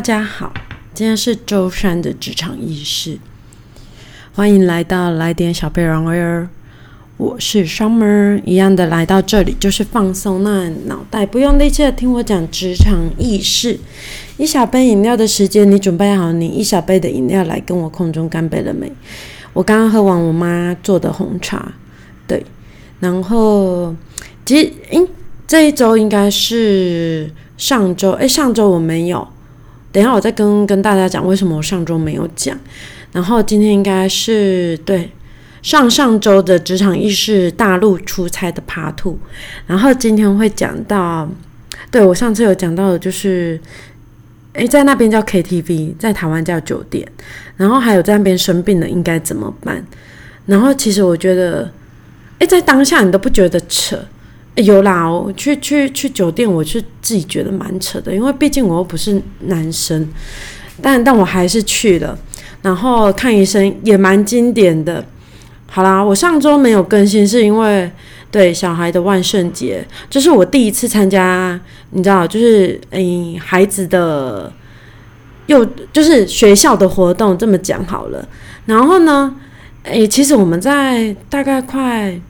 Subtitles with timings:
[0.00, 0.50] 大家好，
[0.94, 3.18] 今天是周三的职场仪式，
[4.32, 6.48] 欢迎来到来点小贝人儿，
[7.18, 13.78] 我是 Summer，一样的来到这里就是放松那脑袋，不用力气的听我讲职场意识。
[14.38, 18.90] 一小杯饮料的时间，你准备好你一小杯的饮料来跟我空中干杯了没？
[19.52, 21.74] 我刚刚喝完我妈做的红茶，
[22.26, 22.42] 对，
[23.00, 23.94] 然后
[24.46, 25.06] 其实，诶，
[25.46, 29.28] 这一周应该是上周，诶，上周我没有。
[29.92, 32.56] 等一下，我再跟跟大家讲为什么我上周没有讲。
[33.12, 35.10] 然后今天应该是对
[35.62, 39.18] 上上周的职场意识大陆出差的 Part Two，
[39.66, 41.28] 然后今天会讲到，
[41.90, 43.60] 对我上次有讲到的就是，
[44.52, 47.04] 诶，在那边叫 KTV，在台湾叫酒店，
[47.56, 49.84] 然后还有在那边生病了应该怎么办？
[50.46, 51.70] 然后其实我觉得，
[52.38, 53.98] 诶，在当下你都不觉得扯。
[54.56, 60.06] 有啦，我去去去酒店，我是自己觉得蛮扯的，因为毕竟我又不是男生，
[60.82, 62.18] 但但我还是去了，
[62.60, 65.02] 然后看医生也蛮经典的。
[65.66, 67.90] 好啦，我上周没有更新，是因为
[68.30, 71.58] 对小孩的万圣节，这是我第一次参加，
[71.90, 74.52] 你知道，就是诶孩子的
[75.46, 78.28] 又就是学校的活动，这么讲好了。
[78.66, 79.34] 然后呢，
[79.84, 82.20] 诶，其实我们在大概快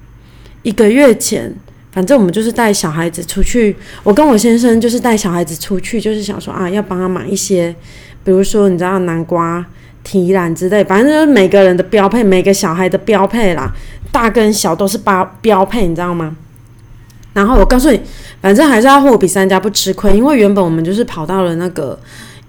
[0.62, 1.52] 一个月前。
[1.92, 3.74] 反正我们就是带小孩子出去，
[4.04, 7.74] 我跟我先生就是带小孩子出去，就是想说啊，要帮他买一些，
[8.22, 9.66] 比如说你知道南瓜、
[10.04, 13.72] 提篮之类，反正就是每个人的标配，每个小孩的标配啦，
[14.12, 16.36] 大跟小都是标标配，你知道吗？
[17.32, 18.00] 然后我告诉你，
[18.40, 21.98] 反正还是要货比三家不吃亏，因为原本我们就是跑到了那个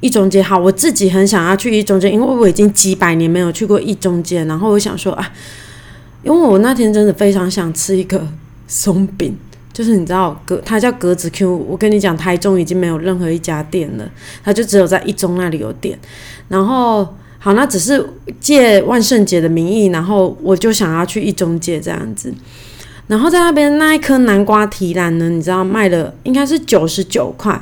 [0.01, 5.31] 一中街，好，我自己很想要去一中街，因为我已经几百年没有去过一中街，然后我想说啊，
[6.21, 8.27] 因为我那天真的非常想吃一个。
[8.71, 9.37] 松饼
[9.73, 11.53] 就是你知道格，它叫格子 Q。
[11.67, 14.09] 我跟你讲，台中已经没有任何一家店了，
[14.43, 15.99] 它就只有在一中那里有店。
[16.47, 17.05] 然后
[17.37, 18.05] 好，那只是
[18.39, 22.33] 借万圣节的名义，然后我就想要去一中街这样子。
[23.07, 27.61] 然后在那边那一颗南瓜提篮呢，你知道卖了应该是九十九块。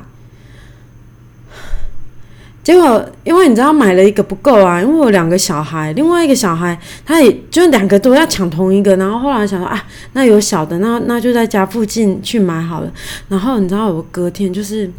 [2.61, 9.83] 结果，因为你知道买了一个不够啊，因为我两个小孩，另外一个小孩他也就两个都要抢同一个，然后后来想说啊，
[10.13, 12.91] 那有小的，那那就在家附近去买好了。
[13.29, 14.91] 然后你知道我隔天就是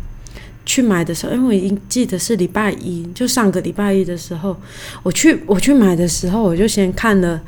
[0.65, 4.57] 去买的时候，因为我已经记得是礼拜一，就上个礼拜一的时候，
[5.05, 7.41] 我去我去买的时候，我就先看了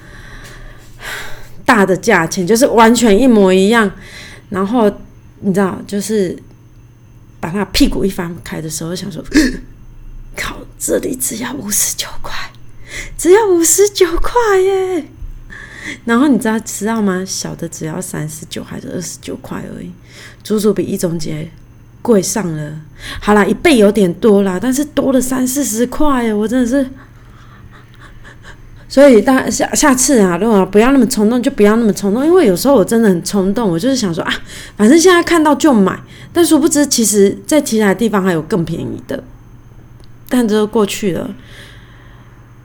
[1.64, 3.90] 大的价钱，就是完全一模一样。
[4.50, 4.88] 然后
[5.40, 6.36] 你知道，就是
[7.40, 9.24] 把他屁股一翻开的时候，想说。
[10.36, 12.32] 靠，这里只要五十九块，
[13.16, 15.06] 只要五十九块耶！
[16.04, 17.24] 然后你知道知道吗？
[17.26, 19.90] 小的只要三十九还是二十九块而已，
[20.44, 21.50] 足足比一中节
[22.00, 22.80] 贵上了。
[23.20, 26.32] 好啦，一倍有点多啦，但是多了三四十块耶！
[26.32, 26.88] 我真的是，
[28.88, 34.32] 所以大下下次啊，如果不要那么冲动，就不要那么冲动，因为有时候我真的很冲动，我就是想说啊，
[34.76, 36.00] 反正现在看到就买，
[36.32, 39.22] 但殊不知其实在其他地方还有更便宜的。
[40.34, 41.30] 但这都过去了，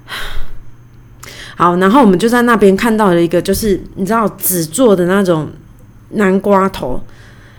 [1.58, 5.50] 好，然后我们就在那边看到了一个，就是你知道纸做的那种
[6.12, 7.04] 南瓜头，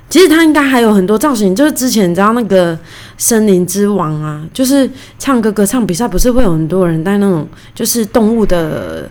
[0.09, 2.79] 其实它应该还有很多造型，就是之前你知道那个
[3.19, 9.11] 森林之王啊，就是唱歌歌唱比赛，不是会有很多人戴那种就是动物的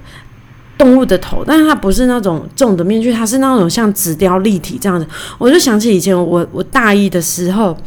[0.80, 5.06] 动物的头，但是它不是那种重的面具，它是那种像纸雕立体这样子，
[5.38, 7.78] 我就想起以前我我大一的时候。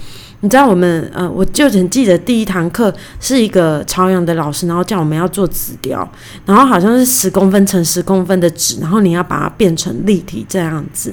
[0.42, 6.08] 你知道我们呃，我就很记得第一堂课是一个朝阳的老师，然后叫我们要做纸雕，
[6.46, 11.12] 然后好像是十公分乘十公分的纸，然后你要把它变成立体这样子。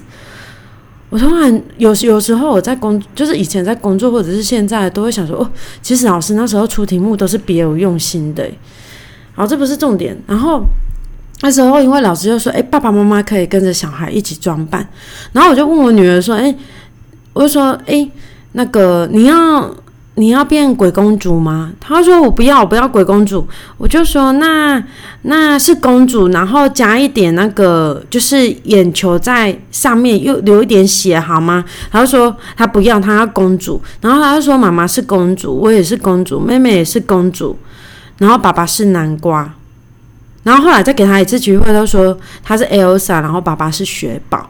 [1.09, 5.50] 我突然有有时候我在工，就是以前在工作或者是现在都会想说，哦，
[5.81, 8.50] 其实老师那时候出题目都是别有用心的。
[9.35, 10.18] 好，这不是重点。
[10.25, 10.63] 然后
[11.41, 14.88] 那时候因为老师就说，哎，爸爸妈妈可以跟着小孩一起装扮，
[15.33, 16.56] 然后我就问我女儿说，哎，
[17.33, 18.09] 我就说，哎。
[18.53, 19.69] 那个你要
[20.15, 21.71] 你要变鬼公主吗？
[21.79, 23.47] 他说我不要，我不要鬼公主。
[23.77, 24.83] 我就说那
[25.21, 31.63] 那是公主，然后加一点那个就是眼球在上面，又流一点血好吗？
[31.91, 33.79] 他说他不要，他要公主。
[34.01, 37.55] 然后他就说妈妈是公主，我也是公主，妹妹也是公主，
[38.17, 39.53] 然后爸爸是南瓜。
[40.41, 44.49] 然后后来再给他一次机会，他说他是 Elsa，然后爸爸是雪宝。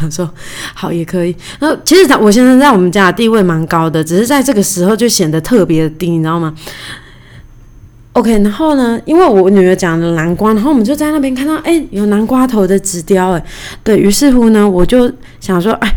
[0.00, 0.28] 想说，
[0.74, 1.36] 好也可以。
[1.58, 6.54] 然后其实他我现在在我们家的地位蛮高的，只是在这个时候就显得特别的低，你知道吗
[8.14, 13.44] ？OK，然后呢，因为我女儿讲了南瓜，然后我们就在那边看到，哎，有南瓜头的纸雕，哎，
[13.84, 15.94] 对于是乎呢，我就想说，哎，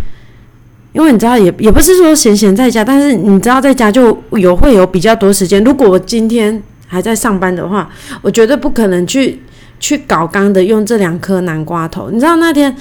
[0.94, 5.64] 因为你知道，也也不是说闲闲在家，但是你知道在家就有会有比较多时间。
[5.64, 7.90] 如果我今天还在上班的话，
[8.22, 9.42] 我绝对不可能去
[9.80, 12.12] 去搞刚的用这两颗南瓜头。
[12.12, 12.74] 你知道那天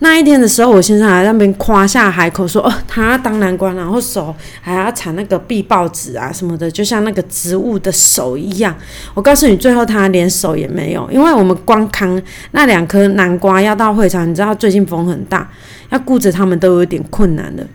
[0.00, 8.76] 那一天的时候，我先生还在那边夸下海口说：“哦，他要当南瓜，然后手还要缠那个壁报纸啊什么的，就像那个植物的手一样。”
[9.14, 12.20] 我告诉你，最后他连手也没有，因为我们光扛
[12.50, 15.50] 那两颗南瓜要到会场，你知道最近风很大。
[15.88, 17.66] 要顾着他们都有点困难的。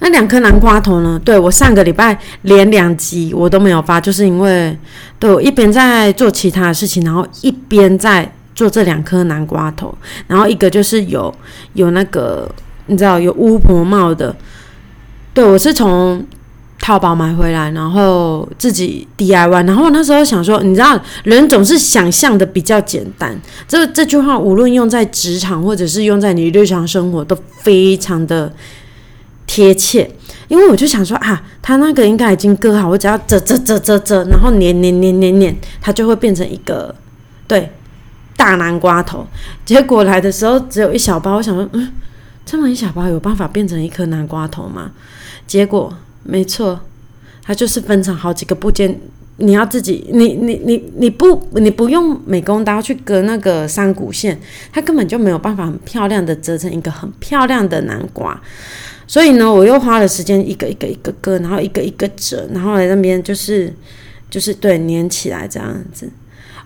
[0.00, 1.20] 那两颗南瓜头呢？
[1.24, 4.76] 对我上个礼拜连两集我都没有发，就是因为
[5.18, 9.96] 对我一边在做其他的事情，然后一边在做这两颗南瓜头。
[10.26, 11.32] 然后一个就是有
[11.74, 12.50] 有那个
[12.86, 14.34] 你知道有巫婆帽的，
[15.32, 16.26] 对我是从。
[16.80, 19.66] 淘宝买回来，然后自己 DIY。
[19.66, 23.38] 然后那时候想说，你知道，人总是想象的比较简单。
[23.66, 28.50] 这这句话无论用在职场，或者是用在你日常生活，都非常的
[29.44, 30.08] 贴切。
[30.46, 36.94] 因为我就想说啊，他那个应该已经割好，我只要折折折折折，然后捻捻捻捻捻，它就会变成一个
[37.48, 37.68] 对
[38.38, 39.26] 大南瓜头。
[39.66, 41.92] 结果来的时候只有一小包，我想说，嗯，
[42.46, 44.92] 这么一小包有办法变成一颗南瓜头吗？
[45.46, 45.92] 结果。
[46.24, 46.78] 没错，
[47.42, 49.00] 它就是分成好几个部件，
[49.38, 54.38] 你要自己，你你你你不你不用美工刀去割那个山谷线，
[54.70, 58.38] 它根本就没有办法很漂亮的折成一个很漂亮的南瓜。
[59.06, 63.72] 所以呢，我又花了时间一个一个一个割，然后一个一个折，然后来那边就是
[64.28, 66.10] 就是对粘起来这样子。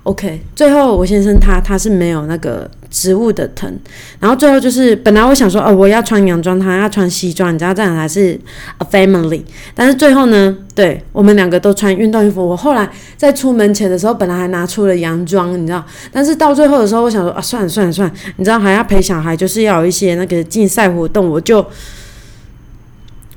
[0.05, 3.73] OK，最后我先生他他是没有那个植物的藤，
[4.19, 8.37] 然后最后就是本来我想说哦我要穿洋装，他要穿西装，你知道这样还是
[8.79, 9.43] a family，
[9.77, 12.45] 但是最后呢，对我们两个都穿运动衣服。
[12.45, 21.65] 我后来在出门前的时候，本来还拿出了洋装，你知道，但是到最后的时候，我想说啊算了算了算了，你知道还要陪小孩，就是要有一些那个竞赛活动，我就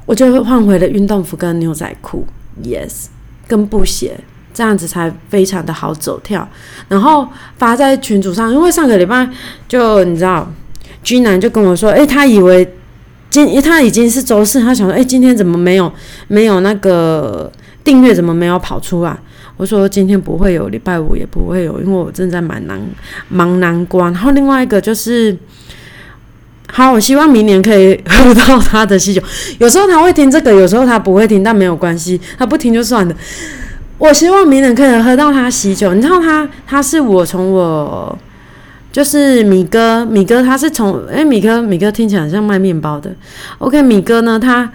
[0.08, 2.26] 我就换回了运动服跟牛仔裤
[2.64, 3.06] ，yes，
[3.48, 4.20] 跟布鞋。
[4.56, 6.48] 这样子才非常的好走跳，
[6.88, 9.30] 然后发在群组上，因为上个礼拜
[9.68, 10.50] 就你知道，
[11.04, 12.74] 居南就跟我说，诶，他以为
[13.30, 15.92] 今他已经是周四，他想说，诶，今天怎么没有
[16.30, 17.52] 没有那个
[17.84, 19.16] 订阅，怎么没有跑出来？
[19.58, 22.82] 我说今天不会有，礼拜五也不会有，因为我正在忙难
[23.28, 24.12] 忙难关。
[24.14, 25.38] 然后另外一个就是，
[26.72, 29.22] 好，我希望明年可以喝到他的喜酒。
[29.60, 33.16] 有时候他会听这个，有时候他不会听，但没有关系，他不听就算了。
[33.98, 35.94] 我希望明年可以喝到他喜酒。
[35.94, 38.18] 你知道他，他是我从我
[38.92, 43.10] 就是米哥，米哥他是从哎米哥，米哥听起来像卖面包的。
[43.60, 44.70] OK，米哥呢，他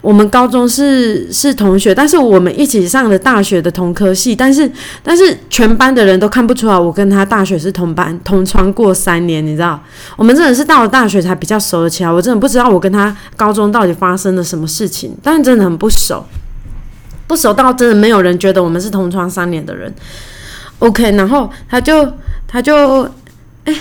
[0.00, 4.70] 我们高中是是同学，但是我们一起上的大学的同科系，但是
[5.02, 9.80] 但是全班的人都看不出来我跟他大学是同班同窗过三年，你知道？
[10.16, 12.10] 我们真的是到了大学才比较熟了起来。
[12.10, 16.24] 我真的不知道我跟他高中到底发生了什么事情，但是真的很不熟。
[17.26, 19.92] 不熟到真的没有人觉得我们是同窗三年的人
[20.78, 22.12] ，OK，然后他就
[22.46, 23.02] 他就
[23.64, 23.74] 哎，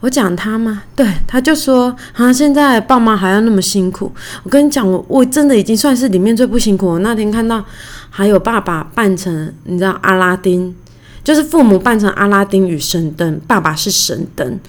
[0.00, 0.82] 我讲他吗？
[0.94, 4.12] 对，他就说啊，现在爸妈还要那么辛苦。
[4.42, 6.88] 我跟你讲，我我真的已经算是里面最不辛苦。
[6.88, 7.64] 我那天看到
[8.10, 10.74] 还有爸爸扮成你知道阿拉丁，
[11.22, 14.60] 就是父母扮成阿拉丁与神灯，爸爸是神灯。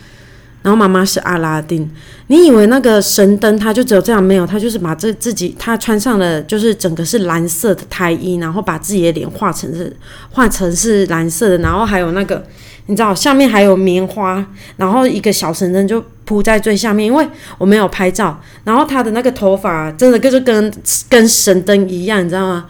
[0.65, 1.87] 然后妈妈是阿拉丁，
[2.25, 4.47] 你以为那个神灯他就只有这样没有？
[4.47, 9.95] 他就是把这自己他穿上了就是整个是蓝色的胎衣，然后把自己的脸画成是
[10.31, 12.43] 画成是蓝色的，然后还有那个
[12.87, 14.43] 你知道下面还有棉花，
[14.77, 17.23] 然后一个小神灯就铺在最下面，因为
[17.59, 20.73] 我没有拍照，然后他的那个头发真的跟就跟
[21.07, 22.65] 跟神灯一样，你知道吗？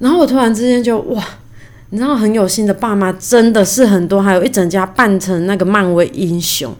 [0.00, 1.24] 然后我突然之间就哇！
[1.90, 6.74] 你知道很有心的爸妈真的是很多，还有一整家扮成那个漫威英雄。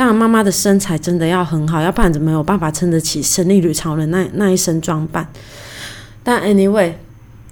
[0.00, 5.28] 当然，妈妈的身材真的要很好，要不然就没有办法撑得起神力女超人那那一身装扮？
[6.24, 6.94] 但 anyway。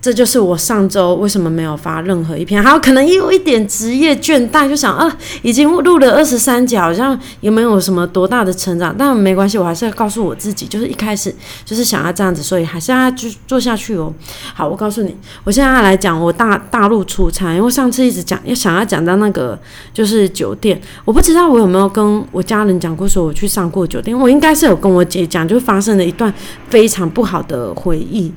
[0.01, 14.13] 这就是我上周为什么没有发任何一篇，还有可能也有一点职业倦怠，就想啊，已经录了二十三集，好像也没有什么多大的成长，但没关系，我还是要告诉我自己，就是一开始就是想要这样子，所以还是要去做下去哦。
[14.55, 19.59] 好，我告诉你，我现在来讲我大大陆出差，因为上次一直讲要想要讲到那个
[19.93, 26.33] 就是酒店，我不知道我有没有跟我家人讲过，说我去上过酒店，我应该是有跟我姐讲，就发生了一段
[26.71, 28.33] 非常不好的回忆。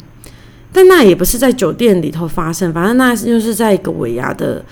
[0.74, 4.64] 但那也不是在酒店里头发生，反正那就是在一个尾牙的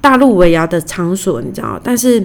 [0.00, 1.80] 大陆尾牙的场所，你知道？
[1.82, 2.24] 但是，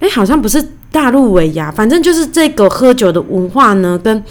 [0.00, 4.22] 哎，好像不是大陆尾牙，反正就是这个喝酒的文化呢，跟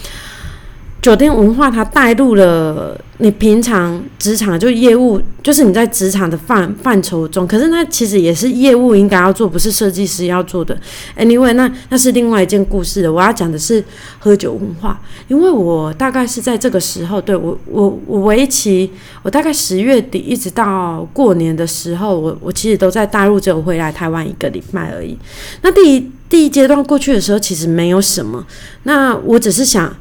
[1.01, 10.77] 酒店文化它带入了你平常职场就业务，就是你在职场的范范畴中，可是那其实也是业务应该要做，不是设计师要做的。
[11.17, 13.11] Anyway，那那是另外一件故事了。
[13.11, 13.81] 我要讲的是
[14.19, 18.91] 喝酒文化，因为我大概是在这个时候，对我我我为期，
[19.21, 25.17] 我大概十月底一直到过年的时候，我我其实都在大陆，只有回来台湾一个礼拜而已。
[25.61, 28.45] 那第一第一阶段过去的时候，其实没有什么，
[28.83, 29.95] 那我只是想。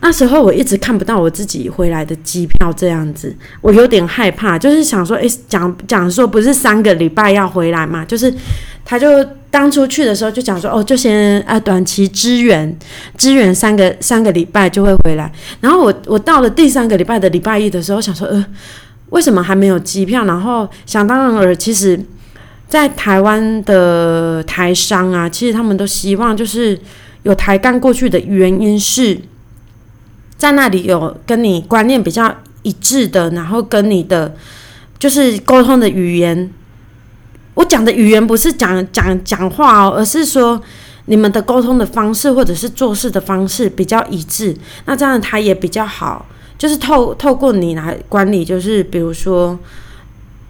[0.00, 8.32] 那时候我一直看不到我自己回来的机票，这样子我有点害怕，就是想说，诶，讲讲说不是三个礼拜要回来嘛，就是
[8.84, 9.06] 他就
[9.50, 12.78] 当初去的时候就讲说，哦，就先啊短期支援，
[13.16, 15.30] 支援三个三个礼拜就会回来。
[15.60, 18.46] 然后我我到了第三个礼拜的礼拜一的时候，想说，呃，
[19.10, 20.24] 为什么还没有机票？
[20.26, 21.98] 然后想当然尔，其实，
[22.68, 26.78] 在台湾的台商啊，其实他们都希望就是
[27.24, 29.20] 有台干过去的原因是。
[30.38, 34.36] 在那里有跟你观念比较一致的，然后跟你的
[34.96, 36.48] 就是沟通的语言。
[37.54, 40.62] 我讲的语言不是讲讲讲话哦，而是说
[41.06, 44.56] 你们的沟通的方式或者是做事的方式比较一致。
[44.84, 46.24] 那这样他也比较好，
[46.56, 49.58] 就是透透过你来管理，就是比如说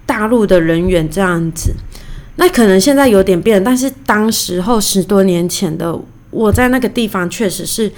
[0.05, 1.73] 大陆的人员这样子。
[2.37, 5.99] 那可能现在有点变，但是当时候十多年前的
[6.31, 7.91] 我在那个地方确实是。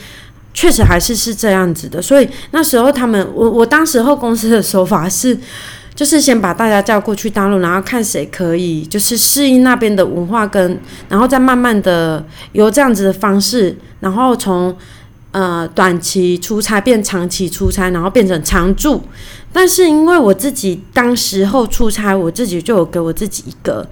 [0.52, 5.38] 确实还是是这样子的，所以那时候他们，我我当时候公司的手法是，
[5.95, 10.78] 就是先把大家叫过去大陆，然后看谁可以就是适应那边的文化，跟
[11.09, 14.76] 然后再慢慢的由这样子的方式，然后从
[15.30, 19.02] 呃短期出差变长期出差，然后变成常住。
[19.52, 23.88] 但是因为我自己当时候出差，我自己就有给我自己一个。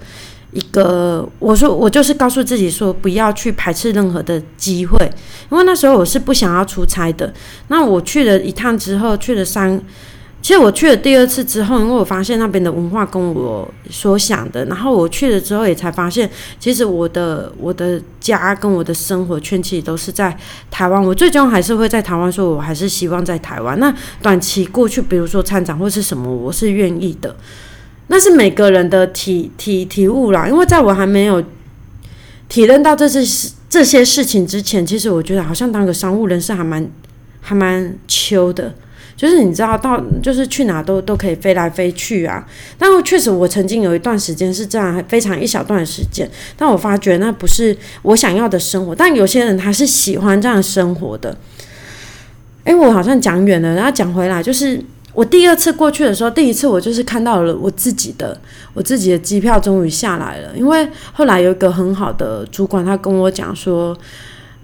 [0.51, 4.97] 一个，我说我就是告诉自己说不要去排斥任何的机会，
[5.51, 7.31] 因为那时候我是不想要出差的。
[7.67, 9.79] 那我去了一趟之后，去了三，
[10.41, 16.27] 其实我去了第二次之后，因为我发现那边的文化跟我所想的，然后我去了之后也才发现，
[16.59, 20.35] 其实我的我的家跟我的生活圈其实都是在
[20.71, 20.99] 台湾。
[20.99, 23.79] 我最终还是会在台湾，说我还是希望在台湾。
[23.79, 27.35] 那短期过去，比如说参展或是什么，我是愿意的。
[28.11, 31.43] 那是每个人的体体体悟啦，因为在我还没有
[32.47, 36.89] 体认到这些这些事情之前，其实我觉得好像当个商务人士还蛮
[37.39, 38.73] 还蛮秋的，
[39.15, 42.43] 就是你知道到就是去哪都都可以飞来飞去啊。
[42.79, 48.95] 但确实我曾经有一段时间是这样，非常一小段时间，但我发觉那不是我想要的生活。
[48.95, 51.37] 但有些人他是喜欢这样生活的。
[52.63, 54.83] 诶，我好像讲远了，然后讲回来就是。
[55.13, 58.39] 我第二次过去的时候，第一次我就是看到了我自己的，
[58.73, 60.55] 我自己的机票终于下来了。
[60.55, 63.97] 因为后来有一个很好的主管，他跟我讲说，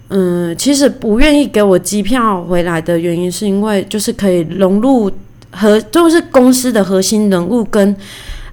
[0.08, 5.10] 嗯，其实不愿意给我机票回来的原因，是因为就是可以融入
[5.50, 7.94] 和就是公司的核心人物跟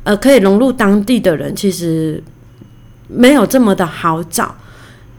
[0.03, 2.21] 呃可以融入当地的人，其实
[3.07, 4.55] 没有这么的好找。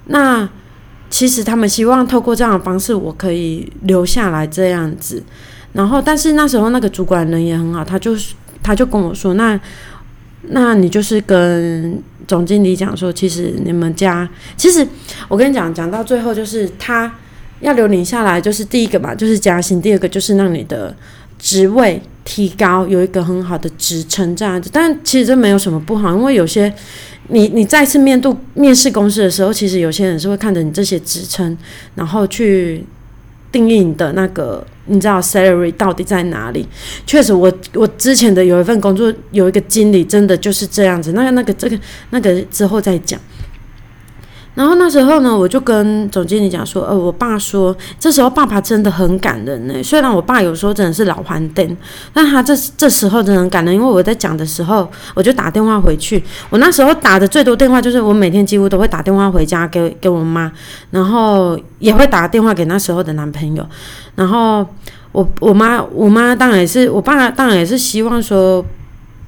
[0.07, 0.47] 那
[1.09, 5.23] 其实他们希望透过这样的方式，我可以留下来这样子。
[5.75, 9.61] 然后，但是那时候那个主管人也很好，他就是他就跟我说：“那
[10.43, 14.87] 那你就是跟总经理讲说，其实你们家其实
[15.28, 17.12] 我跟你讲，讲到最后就是他
[17.61, 20.95] 要留你下来，就是第一个嘛，就是加薪；第二个就是让你的
[21.40, 24.71] 职位提高，有一个很好的职称这样子。
[24.73, 26.73] 但其实这没有什么不好，因为有些
[27.31, 31.59] 你你再次面度面试公司的时候，其实有些人是会看着你这些职称，
[31.97, 32.85] 然后去。”
[33.54, 36.67] 定义你的那个，你知道 salary 到底在哪里？
[37.07, 41.12] 确实，我我之前的有一份工作，有一个经理，真的就是这样子。
[41.12, 41.79] 那个那个这个
[42.11, 43.21] 那个之后再讲。
[44.55, 49.83] 然后那时候呢，我就跟总经理讲说，呃，我爸说，这时候爸爸真的很感人呢。
[49.83, 51.77] 虽然我爸有时候真的是老黄灯，
[52.13, 56.23] 但他这这时候真的很感人，因为我在讲的时候，我就打电话回去。
[56.51, 60.53] 我那时候打的最多电话就是我每天几乎都会打电话回家给给我妈，
[60.93, 63.67] 然后也会打电话给那时候的男朋友。
[64.15, 64.65] 然后
[65.11, 68.65] 我我妈我妈当然也是，我爸当然也是希望说，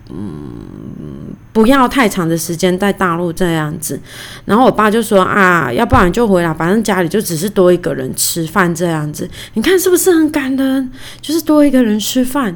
[0.08, 1.25] 嗯。
[1.56, 3.98] 不要太长的时间在大陆这样子，
[4.44, 10.92] 然后我爸就说啊，要不然就回来，反正家里就只是多一个人吃饭这样子，你看是不是很感人？
[11.22, 12.54] 就是多一个人吃饭，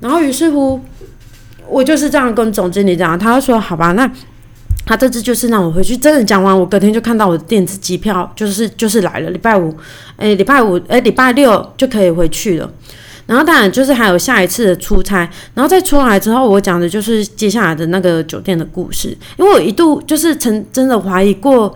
[0.00, 0.78] 然后于是乎，
[1.66, 4.06] 我就是这样跟总经理讲，他就说好吧，那
[4.84, 5.96] 他这次就是让我回去。
[5.96, 9.74] 真的讲完，我隔天就看到我的电子机票，就是就是来了，礼拜五，
[10.18, 12.70] 哎，礼拜五，哎，礼拜六就可以回去了。
[13.28, 19.16] 然后当然就是还有下一次的出差，然后再出来之后，我讲的就是接下来的那个酒店的故事。
[19.36, 21.74] 因为我一度就是曾真的怀疑过，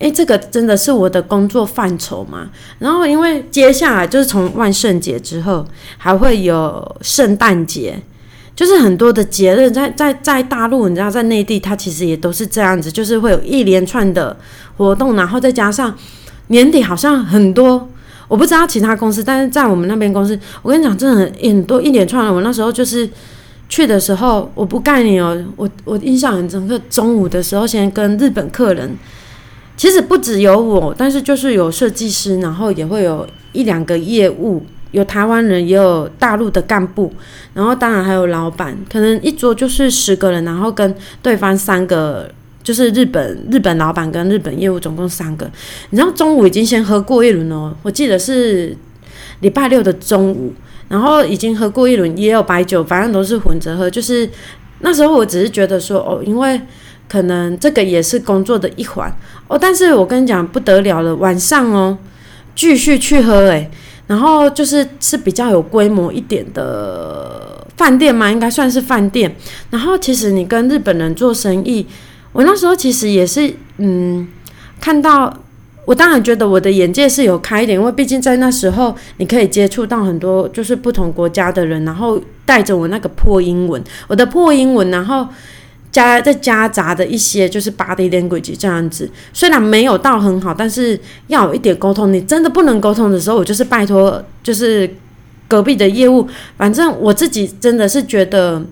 [0.00, 2.50] 诶，这个真的是我的工作范畴嘛？
[2.78, 5.66] 然后因为接下来就是从万圣节之后，
[5.96, 7.98] 还会有圣诞节。
[8.54, 14.34] 就是很多的节日，在在在大陆，你知道，在内地，它其实也都是这样子，就是会有一连串的
[14.78, 15.94] 活动，然后再加上
[16.46, 17.86] 年底好像很多，
[18.28, 22.32] 我不知道其他公司，但是在我们那边公司，我跟你讲，真的很多一连串的。
[22.32, 23.08] 我那时候就是
[23.68, 28.96] 去的时候，我不盖你哦，我我印象很深刻，中午的时候先跟日本客人，
[29.76, 34.64] 其实不只有我，但是就是有设计师，然后也会有一两个业务。
[34.92, 37.12] 有台湾人，也有大陆的干部，
[37.52, 42.30] 然后当然还有老板，可能一桌就是十个人，然后跟对方三个，
[42.66, 45.48] 就是日本日本老板跟日本业务，总共三个。
[45.90, 48.76] 你知道中午已经先喝过一轮哦，我记得是
[49.38, 50.52] 礼拜六的中午，
[50.88, 53.88] 然后已经喝过一轮，也有白酒，反正都是混着喝。
[53.88, 54.28] 就是
[54.80, 56.60] 那时候我只是觉得说，哦，因为
[57.08, 61.96] 可能这个也是工作的一环哦，但是我跟你讲不得了了，晚上哦
[62.56, 63.70] 继续去喝，诶。
[64.08, 69.32] 然后就是是比较有规模一点的饭店嘛，应该算是饭店。
[69.70, 71.86] 然后其实你跟日本人做生意，
[72.36, 74.28] 我那时候其实也是嗯，
[74.80, 75.34] 看到
[75.86, 85.26] 我当然觉得我的眼界是有开一点，因为毕竟在那时候你可以接触到很多就是不同国家的人，然后带着我那个破英文，我的破英文，然后。
[85.92, 92.12] 加再夹杂的一些就是 body language 这样子，虽然没有到很好，但是要有一点沟通。
[92.12, 94.94] 你真的不能沟通的时候，我就是拜托，就是
[95.48, 96.28] 隔壁的业务。
[96.58, 98.62] 反正我自己真的是觉得，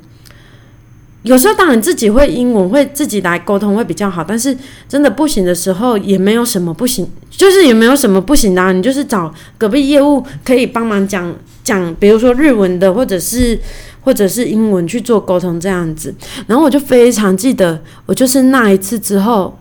[1.25, 4.23] 有时候当然自己会英文，会自己来沟通会比较好。
[4.23, 4.57] 但是
[4.89, 8.73] 真的不行的时候，也没有什么不行，就是也没有什么不行的。
[8.73, 13.61] 你就是找隔壁业务可以帮忙讲讲，比如说日文的，或者是。
[14.05, 16.15] 或者是英文去做沟通这样子，
[16.47, 19.59] 然后我就非常记得，我就是那一次之后，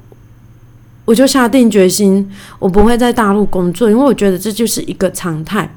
[1.06, 2.30] 我就下定决心，
[2.60, 5.74] 我不会在大陆工作，因为我觉得这就是一个常态。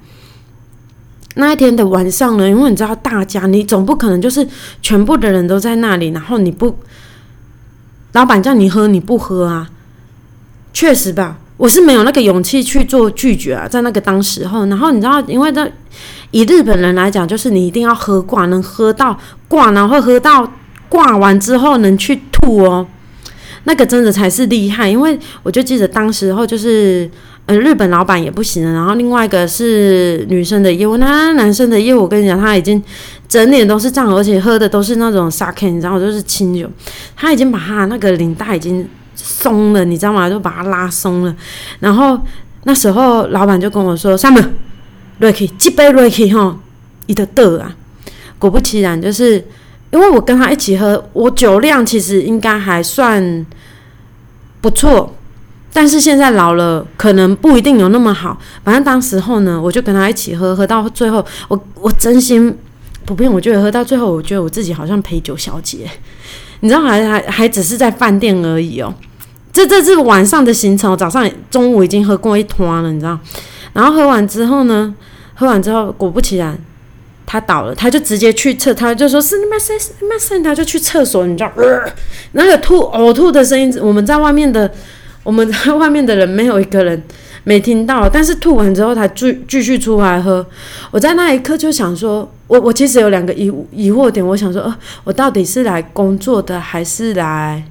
[1.39, 4.47] 那一天的晚上呢，因为你知道，大家你总不可能就是
[4.83, 6.79] 全部的人都在那里，然后你不，
[8.13, 9.71] 老板叫你喝你不喝啊？
[10.73, 11.39] 确实吧。
[11.59, 15.67] 我是没有那个勇气去做拒绝啊，在那个当时候，然后你知道，因为这
[16.31, 19.19] 以日本人来讲，就是你一定要喝挂，能喝到
[19.49, 20.53] 挂，然后喝到
[20.91, 22.87] 挂完之后能去吐哦，
[23.65, 24.87] 那个真的才是厉害。
[24.91, 27.11] 因为我就记得当时候就是，
[27.47, 32.83] 呃，日本老板也不行了，然后另外一个是女生的业务，那男生的业务，我跟你讲，他已经
[33.29, 36.69] 整脸都是胀，而且喝的都是那种 sake，你知道，都是清酒，
[37.17, 38.89] 他已经把他那个领带已经。
[39.19, 40.29] 松了，你知道吗？
[40.29, 41.35] 就把它拉松了。
[41.81, 42.21] 然后
[42.65, 44.55] 那时候老板就跟我说：“上门
[45.21, 46.57] ，Ricky，几杯 Ricky 哈，
[47.07, 47.75] 你的得啊。”
[48.39, 49.43] 果不其然，就是
[49.91, 53.45] 因为我跟他一起喝，我酒量其实应该还算
[54.61, 55.17] 不错。
[55.77, 58.41] 但是现在老了，可能不一定有那么好。
[58.65, 62.57] 反正当时候呢，我就跟他一起喝，喝到最后，我我真心
[63.05, 65.81] 不骗，我觉得喝到最后，我觉得我自己好像陪酒小姐。
[66.61, 68.95] 你知道，还还还只是在饭店而已哦。
[69.53, 73.19] 这这是晚上的行程，早上中午已经喝过一通了，你知道？
[73.75, 74.95] 然后喝完之后呢？
[75.35, 76.59] 喝完之后，果不其然，
[77.27, 81.53] 他倒了，他就直接去厕，他就说是你妈塞，你妈塞，他就去厕所，你知道？
[82.33, 84.73] 那个吐呕吐的声音，我们在外面的，
[85.27, 87.03] 我们在外面的人没有一个人
[87.43, 90.47] 没听到，但是吐完之后，他继继续出来喝。
[90.93, 97.65] 我在那一刻就想说，我我其实有两个疑疑惑点，我想说，呃，我到底是来工作的，还是来？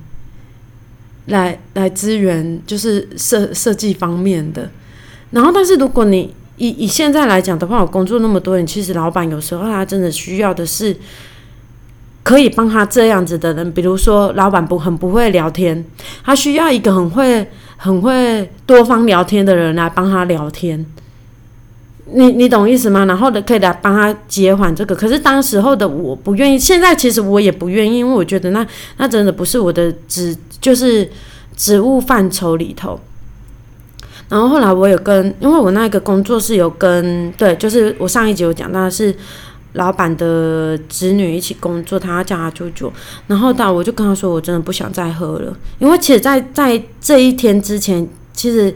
[1.28, 4.70] 来来支援，就是设设计方面的。
[5.32, 10.96] 然后，但是如果你以以现在来讲的话，我工作那么多年，其实老板有时候他真的需要的是
[12.26, 13.72] 可以帮他这样子的人。
[13.72, 15.86] 比如说，老板不很不会聊天，
[16.24, 20.84] 他需要一个很会很会多方聊天的人来帮他聊天。
[22.08, 23.06] 你你懂意思吗？
[23.06, 24.96] 然后呢，可以来帮他接缓这个。
[24.96, 28.66] 可是当时候的我不愿意，现在其实我也不愿意，因为我觉得那
[28.98, 31.08] 那真的不是我的职，就是
[31.56, 33.00] 职务范畴里头。
[34.28, 39.16] 然后后来我有跟，因为我那个工作是有跟，对，就是我上一集有讲到是
[39.76, 42.92] 老板的子女一起工作，他要叫他舅舅。
[43.28, 48.74] 然后到我就跟他说，我真的不想再喝了，因为其实，在在这一天之前，其实。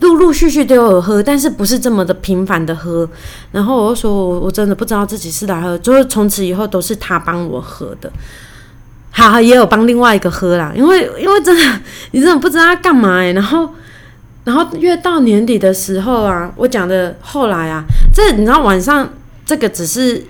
[0.00, 3.08] 陆陆续续都有喝，但是不是这么的频繁的喝。
[3.50, 8.12] 然后我就说，我我真的不知道自己是来喝，就是从此以后都是他帮我喝的。
[9.10, 11.80] 好，也有帮另外一个喝啦，因为因为真的，
[12.10, 13.22] 你真的不知道他干嘛。
[13.22, 13.70] 然后，
[14.44, 17.82] 然后越到年底的时候啊，我讲的后来啊，
[18.12, 19.08] 这你知道晚上
[19.46, 20.22] 这个只是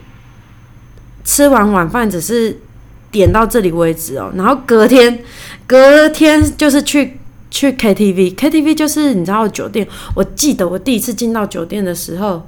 [1.26, 2.56] 吃完晚饭，只是
[3.10, 4.32] 点到这里为止哦。
[4.34, 5.22] 然后隔天，
[5.68, 7.18] 隔天就是去。
[7.48, 9.86] 去 KTV，KTV 就是你知道酒店。
[10.14, 12.46] 我记得我第一次进到酒店的时候，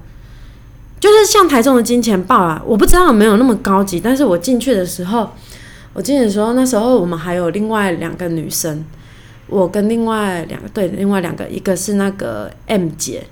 [1.01, 5.31] 就是像台中的金钱豹啊，我不知道有没有那么高级，但是我进去的时候，
[5.95, 8.85] 我进去的时候，那时候我们还有另外两个女生，
[9.47, 13.23] 我跟另外两个对，另外两个，一个是那个 M 姐，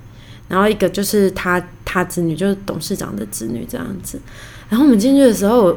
[0.48, 4.18] 然后一个就是她她子女，就是董事长的子女这样子。
[4.68, 5.76] 然后我们进去的时候。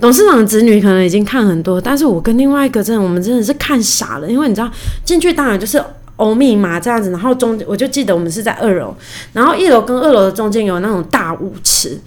[0.00, 4.70] 董事长的子女可能已经看很多，但是我跟另外一个真的，我们真的是看傻了，因为你知道
[5.04, 5.78] 进去当然就是
[6.16, 8.96] 欧密码这样子，然后中我就记得我们是在二楼，
[9.34, 12.00] 然后一楼跟二楼的中间有那种大舞池，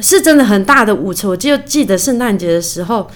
[0.00, 1.26] 是真的很大的舞池。
[1.26, 3.10] 我就记得圣诞节的时候，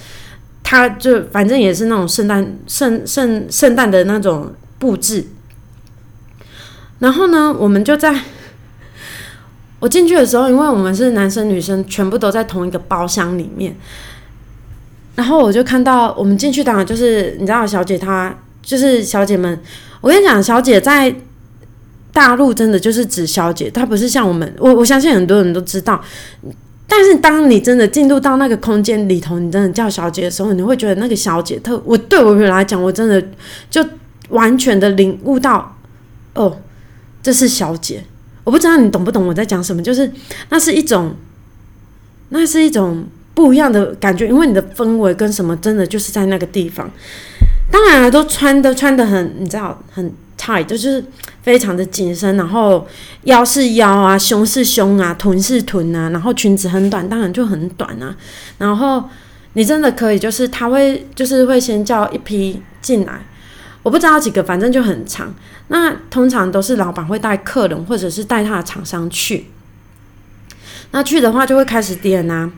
[0.64, 5.24] 他就反正也是那种圣诞圣圣圣诞的那种布置，
[6.98, 8.20] 然后呢，我们就在
[9.84, 13.76] 我进去的时候，因为我们是男生女生全部都在同一个包厢里面。
[15.14, 19.60] 然后我就看到我们进去，当然就是你知道，小姐她就是小姐们。
[20.00, 21.14] 我跟你讲，小姐在
[22.14, 24.50] 大陆真的就是指小姐，她不是像我们。
[24.58, 26.02] 我我相信很多人都知道，
[26.88, 31.78] 但是当你真的进入到那个空间里头，你真的叫小姐的时候，你会觉得那个小姐特。
[31.84, 33.22] 我对我来讲，我真的
[33.68, 33.84] 就
[34.30, 35.76] 完全的领悟到，
[36.32, 36.56] 哦，
[37.22, 38.02] 这是小姐。
[38.44, 40.10] 我不知道你懂不懂我在讲什么，就是
[40.50, 41.16] 那是一种，
[42.28, 43.04] 那是一种。
[43.36, 46.88] 不一样的感觉，因为你的氛围跟什么真的就是在那个地方。
[47.68, 51.04] 当然了，都穿的穿的很，你知道很 tight，就是
[51.42, 52.86] 非常的紧身，然后
[53.24, 58.14] 腰是腰啊，胸是胸啊，臀是臀啊，然后裙子很短，当然就很短啊。
[58.58, 59.02] 然后
[59.54, 63.20] 你真的可以，就是他会就是会先叫一批进来，
[63.84, 65.32] 我不知道几个，反正就很长。
[65.68, 69.46] 那通常都是老板会带客人或者是带他的厂商去。
[70.90, 72.50] 那去的话就会开始点啊。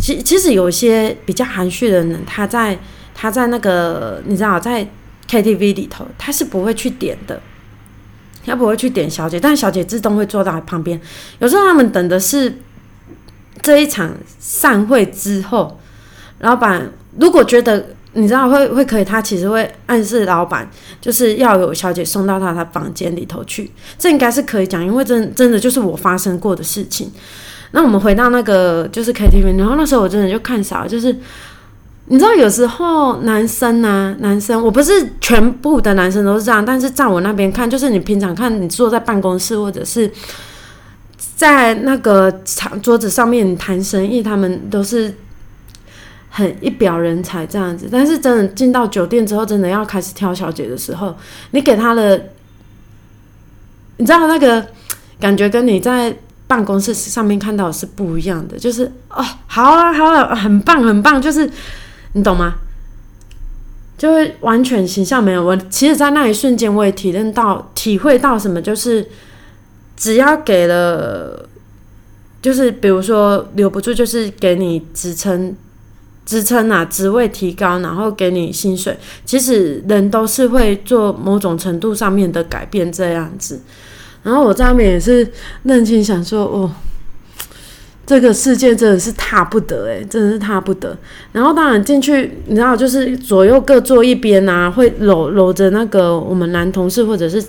[0.00, 2.78] 其其实有一些比较含蓄的人，他在
[3.14, 4.88] 他在那个你知道，在
[5.28, 7.40] KTV 里头，他是不会去点的，
[8.46, 10.98] 他不会去点小姐，但小姐自动会坐到旁边。
[11.40, 12.58] 有时候他们等的是
[13.60, 15.78] 这一场散会之后，
[16.38, 20.68] 老板如果觉得你知道会会可以，他其实会暗示老板
[21.00, 27.10] 就是要有小姐送到他他房间里头去，这应该是可以讲，因为真真的就是我发生过的事情。
[27.72, 31.16] 那我们回到那个就是 KTV，然后那时候我真的就看傻了，就是
[32.06, 40.10] 你知道有时候男生啊，男生我不是全部的男生都是这样，但是在我那边看，就是你平常看你坐在办公室或者是
[41.36, 45.14] 在那个长桌子上面谈生意，他们都是
[46.30, 51.14] 很一表人才这样子，但是真的进到酒店之后，真的要开始挑小姐的时候，
[51.50, 52.30] 你给他的，
[53.98, 54.66] 你知道那个
[55.20, 56.16] 感觉跟你在。
[56.50, 61.48] 办公室上面看到是不一样的，就是哦，好啊，好啊，很棒，很棒，就是
[62.14, 62.54] 你懂吗？
[63.96, 65.44] 就会完全形象没有。
[65.44, 69.08] 我其实，在那一瞬间，我也体认到、体会到什么，就是
[69.96, 71.48] 只要给了，
[72.42, 75.54] 就是比如说留不住，就是给你支撑、
[76.30, 78.96] 支撑啊，职位提高，然后给你薪水。
[79.24, 83.60] 其实人都是会做某种程度上面的改变，这样子。
[84.22, 85.28] 然后我在外面也是
[85.64, 86.70] 认清想说，哦，
[88.06, 90.96] 这个世界真的是踏不得诶，真的是踏不得。
[91.32, 97.44] 然后当然进去，你知道，就是左右各坐一边啊，会搂搂着那个我们男同事，或者是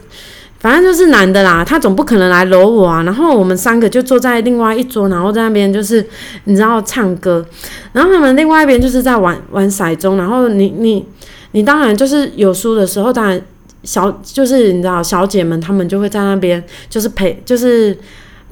[0.62, 3.04] 反正就是男的啦，他总不可能来搂我啊。
[3.04, 6.06] 然后我们三个就坐在另外一桌，然后在那边就是
[6.45, 7.45] 你知道唱歌，
[7.93, 10.15] 然后他们另外一边就是在玩玩骰盅。
[10.15, 11.06] 然后你你
[11.52, 13.41] 你当然就是有输的时候，当然。
[13.84, 17.97] 小就是你知道，小姐们她们就会在那边，就是陪，就是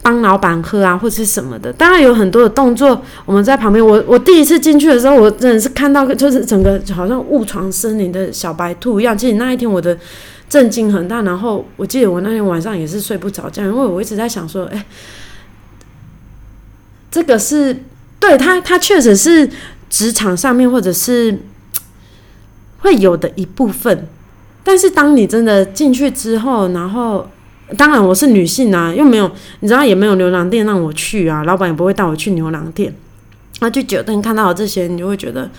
[0.02, 1.72] 帮老板喝啊，或者是什么的。
[1.74, 3.86] 当然有很多的动作，我们在旁边。
[3.86, 9.18] 我我第一次进去的时候，我真的是看到，就是整个好像误闯森林的小白兔一样。
[9.18, 9.98] 其实那一天我的
[10.50, 14.86] 震惊很大，然后我记得我那天晚上也是睡不着觉，因为我一直在想说，哎，
[17.12, 17.84] 这个是
[18.20, 19.50] 对他，他确实是
[19.90, 21.40] 职场上面或者是
[22.80, 24.08] 会有的一部分。
[24.64, 27.28] 但是当你真的进去之后，然后
[27.78, 29.30] 当然我是女性啊，又没有
[29.60, 32.94] 你知道也没有牛郎店让我去啊，老板也不会带我去牛郎店。
[33.62, 35.50] 那去酒店看到这些，你就会觉得，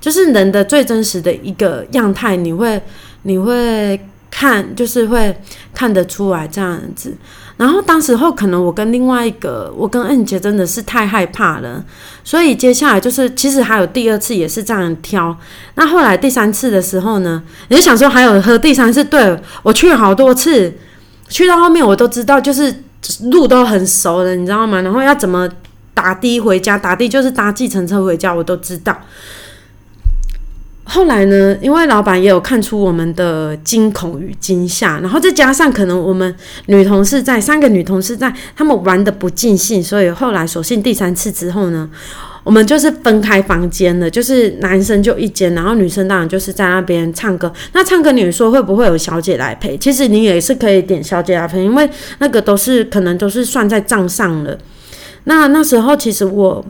[0.00, 2.80] 就是人的最真实的一个样态，你会
[3.22, 5.36] 你会看，就是会
[5.74, 7.16] 看得出来这样子。
[7.56, 11.84] 然后当时候可能我跟另外一个，我跟恩杰真的是太害怕了，
[12.24, 15.36] 所以接下来就是其实还有第二次也是这样挑。
[15.74, 20.72] 那后来第三次的时候呢，你就想说还有喝第三次，对我去了好多次，
[21.30, 22.82] 去到后面我都知道，就是
[23.30, 24.82] 路都很熟了，你知道吗？
[24.82, 25.48] 然后要怎么
[25.94, 28.94] 打的回家，打的就是搭计程车回家，我都知道。
[30.84, 36.34] 后来呢，因为老板也有看出我们的惊恐与惊吓，然后再加上可能我们
[36.66, 41.88] 女同事在三个女同事在，他们玩的不尽兴，所以后来索性第三次之后呢，
[42.42, 47.52] 我们就是分开房间的，就是男生就一间，然后女生当然就是在那边唱歌。
[47.72, 49.76] 那唱歌你说会不会有小姐来陪？
[49.76, 54.58] 其实你也是可以点小姐来陪，因为那个都是可能都是算在账上了。
[55.24, 56.64] 那那时候其实我。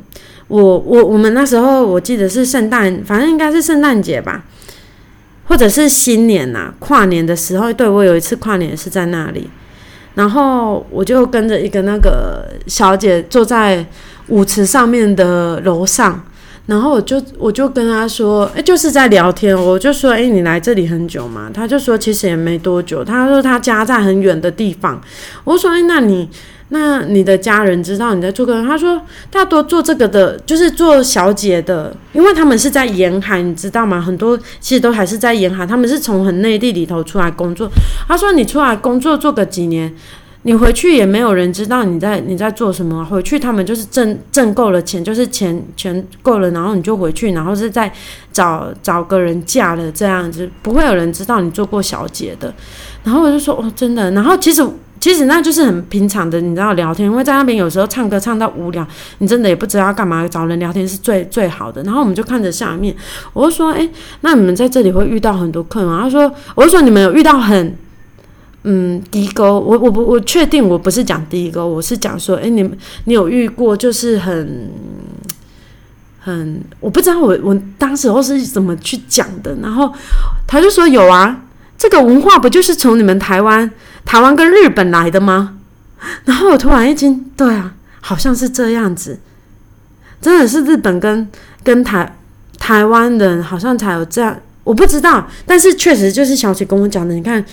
[0.50, 4.44] 我我我们那时候我记得是圣诞，反正应该是圣诞节吧，
[5.44, 9.48] 或者是新年呐，跨年的时候，对我有一次跨年是在那里，
[10.16, 13.86] 然后我就跟着一个那个小姐坐在
[14.30, 16.24] 舞池上面的楼上，
[16.66, 21.50] 然后我就我就跟她说，哎，就是在聊天，我就说，哎，你来这里很久吗？
[21.52, 25.00] 她就说其实也没多久，她说她家在很远的地方，
[25.44, 26.28] 我说，哎，那你。
[26.72, 28.62] 那你的家人知道你在做个？
[28.62, 34.00] 他说大多做这个的，就是做小姐的，因为他们是在沿海，你知道吗？
[34.00, 37.68] 很多其实都还是在沿海，他们是从很内地里头出来工作。
[38.06, 39.92] 他说你出来工作做个几年，
[40.42, 43.04] 你回去也没有人知道你在你在做什么。
[43.04, 47.92] 回去他们就是挣挣够了钱，就是钱钱够了，然后你就回去，然后是再
[48.32, 52.52] 找找个人嫁了这样子，不会有人知道你做过小姐的。
[53.04, 54.10] 然后我就说哦，真的。
[54.12, 54.66] 然后其实。
[55.00, 61.82] 其实那就是很平常的，你知道聊天，因为在那边有时候唱歌唱到无聊，你真的也不知道干嘛，找人聊天是最最好的。
[61.84, 62.94] 然后我们就看着下面，
[63.32, 63.88] 我就说：“哎，
[64.20, 67.74] 那你们在这里会遇到很多客人？”他说：“我就说你们有遇到很
[68.64, 74.70] 嗯低沟，我我不我确定我不是讲低沟，我是讲说，哎，你们你有遇过就是很
[76.18, 79.56] 很我不知道我我当时候是怎么去讲的。
[79.62, 79.92] 然后
[80.46, 81.44] 他就说有啊，
[81.78, 83.70] 这个文化不就是从你们台湾？”
[84.02, 85.58] 台湾跟日本来的吗？
[86.24, 89.20] 然后我突然一惊，对啊，好像是这样子，
[90.20, 91.28] 真的是日本跟
[91.62, 92.16] 跟台
[92.58, 97.14] 台湾人好像才有这样，我不知道，但是确实就是小姐跟我讲的。
[97.14, 97.44] 你看，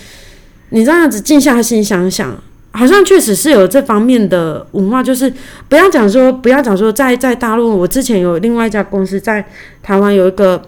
[0.70, 2.36] 你这样子静下心想想，
[2.72, 5.32] 好像确实是有这方面的文化，就是
[5.68, 9.44] 不要讲说，不要讲说，在在大陆，我之前有另外一家公司在
[9.82, 10.62] 台湾有一个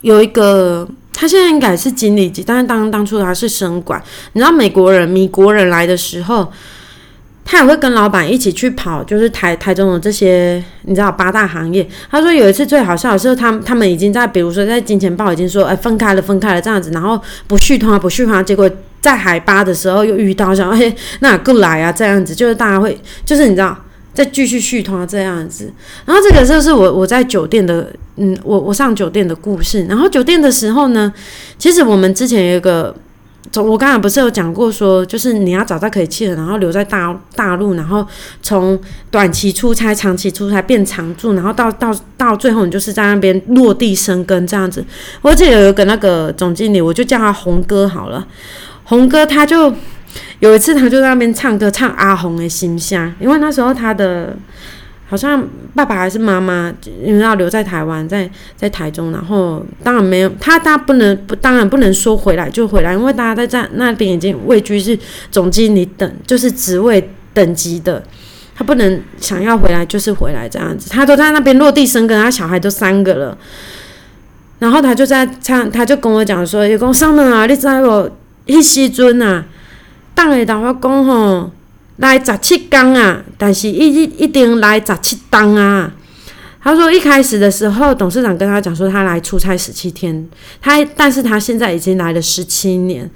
[0.00, 0.88] 有一个。
[1.14, 4.02] 他现在应该是经理级，但是当当初他是生管。
[4.32, 6.50] 你知道美国人、米国人来的时候，
[7.44, 11.86] 他也会跟老板一起去跑，就是台台中的这些，你知道八大行业。
[12.10, 23.76] 他说有一次最好笑的是，他他们已经在，比如说在金钱豹已经说，哎，分开了，分开了这样子，然后不续通啊，不续通啊，结果在海巴的时候又遇到，想哎，那过来啊，这样子，就是大家会，就是你知道。
[24.14, 25.72] 再继续续通啊这样子，
[26.04, 29.86] 然后这个就是我我在酒店的，嗯，我我上酒店的故事。
[29.86, 31.10] 然后酒店的时候呢，
[31.56, 32.94] 其实我们之前有一个，
[33.56, 38.06] 我刚才不是有讲过说，就是你要找到可以去的，然后留在大大陆，然后
[38.42, 44.84] 从短期出差、长期出差变常住，然后到到到最后你就是在那边落地生根这样子。
[45.20, 48.26] 我记得有一个那个总经理，我就叫他红哥好了，
[48.84, 49.74] 红哥他就。
[50.40, 53.10] 有一次，他就在那边唱歌，唱阿红的心香。
[53.18, 54.36] 因为那时候他的
[55.12, 56.72] 好像爸爸还是妈妈，
[57.04, 64.98] 因为要留在台湾，在在台中，然后当然没有他，他不能不当然不能说回来就回来，因为大家在在那边已经位居是
[65.30, 68.02] 总经理等，就是职位等级的，
[68.54, 70.88] 他不能想要回来就是回来这样子。
[70.88, 73.36] 他都在那边落地生根，他小孩都三个了，
[74.60, 78.10] 然后他就在唱，他就跟我讲说：“有公上门啊，你知道我
[78.46, 79.44] 一时尊啊。”
[80.14, 81.50] 当会同我讲吼，
[82.02, 85.90] 来十七天啊，但是一一一定来十七档啊。
[86.60, 90.28] 他说一开始的时候，董事长跟他讲说，他来出差十七天，
[90.60, 93.08] 他但是他现在已经来了十七年，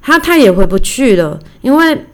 [0.00, 2.04] 他他也回不去了，因为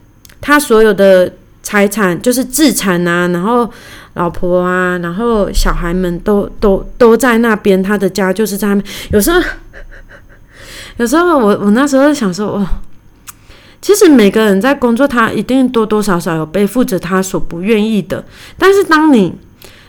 [0.40, 3.70] 他所有的财产就是资产啊，然后
[4.14, 8.84] 老婆啊，然后小孩们都都都在那边，他的家就是在那边。
[9.12, 9.40] 有时候，
[10.98, 12.68] 有时候我我那时候想说，哦。
[13.80, 18.24] 其实每个人在工作，他一定多多少少有背负着他所不愿意的。
[18.58, 19.32] 但是当你，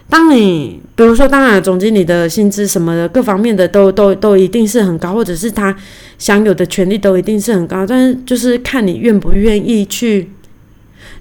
[0.08, 5.75] 当你，比如说，当然总经理的薪资什么的，各方面的都都都一定是很高，或者是他
[6.19, 7.86] 享有的权利都一定是很高。
[7.86, 10.30] 但是就是看你愿不愿意去，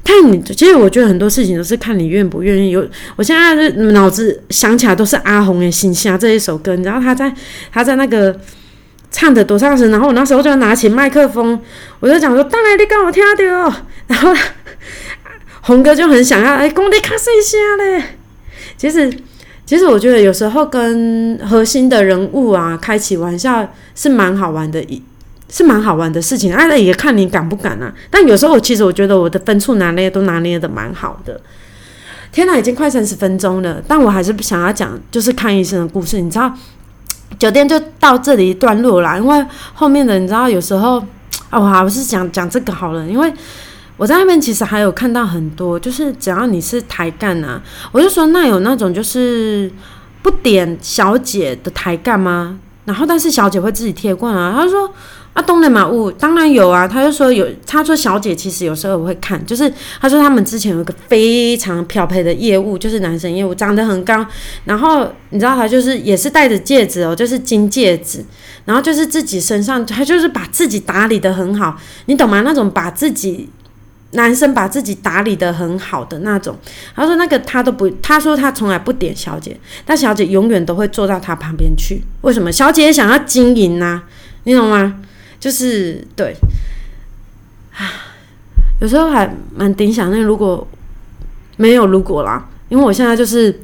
[0.04, 0.38] 看你。
[0.42, 2.70] 其实我觉得很多事情都是看你愿不愿意。
[2.70, 7.34] 有，我现在脑子想起来都是阿红的《心下》这一首歌，你知道他在
[7.72, 8.38] 他在那个。
[9.10, 11.58] 唱的多大声，然后我那时候就拿起麦克风，
[12.00, 13.74] 我就讲说：“当然你跟我听到。
[14.06, 14.34] ”然后
[15.62, 18.02] 红哥就很想要，哎，功力卡谁下嘞？
[18.76, 19.12] 其实，
[19.66, 25.02] 其实我觉得有时候跟核心的人物啊开起玩笑是蛮好玩的，一
[25.50, 26.54] 是蛮好玩的事情。
[26.54, 27.92] 哎，也看你敢不敢啊。
[28.10, 31.40] 但有时候，其实我觉得我的分寸拿捏都拿捏的蛮好的。
[32.30, 36.52] 天哪，已经快三十分钟了，但我还是不想要讲，就是看医生的故事，你知道。
[37.36, 41.02] 酒店就到这里一段落啦，因为后面的你知道有时候
[41.50, 43.32] 啊，我还是讲讲这个好了，因为
[43.96, 47.60] 我在那边其实还有看到很多，就是只要你是抬杠啊，
[47.92, 49.70] 我就说那有那种就是
[50.22, 52.58] 不点小姐的抬杠吗？
[52.84, 54.90] 然后但是小姐会自己贴罐啊，她说。
[55.34, 64.26] 啊，东南马屋当然有啊，他就说有，他说小姐其实有时候我会看，就是他说他们之前有一个非常漂配的业务，就是男生业务，长得很高，
[64.64, 68.24] 然后你知道他就是也是戴着戒指哦，就是金戒指，
[68.64, 72.40] 然后就是自己身上他就是把自己打理的很好，你懂吗？
[72.40, 73.48] 那种把自己
[74.12, 76.56] 男生把自己打理的很好的那种，
[76.96, 82.50] 他说那个他都不，他说他从来不点小姐，但小姐永远都会坐到他旁边去，为什么？
[82.50, 84.02] 小姐想要经营呐，
[84.42, 84.96] 你懂吗？
[85.40, 86.36] 就是对，
[87.72, 88.10] 啊，
[88.80, 90.66] 有时候还蛮顶想那如果
[91.56, 93.60] 没有如果啦，因为我现在就是